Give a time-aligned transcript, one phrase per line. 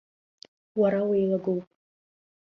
[0.79, 1.67] Уара уеилагоуп.